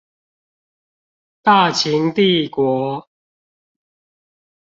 [1.43, 3.07] 大秦帝國